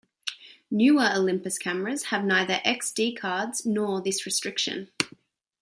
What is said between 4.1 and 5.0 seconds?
restriction.